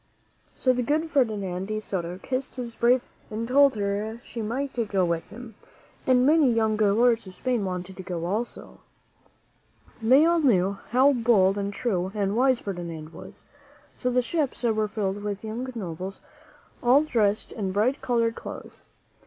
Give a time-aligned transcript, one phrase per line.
[0.55, 4.73] So the good Ferdinand de Soto kissed his brave wife and told her she might
[4.89, 5.53] go with him;
[6.07, 8.79] and many young lords of Spain wanted to go also.
[10.01, 13.45] They all knew how bold and true and wise Fer dinand was;
[13.95, 16.21] so the ships were filled with young nobles,
[16.81, 18.87] all dressed in bright colored clothes.